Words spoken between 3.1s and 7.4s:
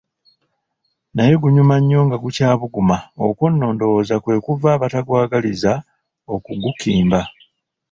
okwo nno ndowooza kwe kuva abatagwagaliza okugukimba.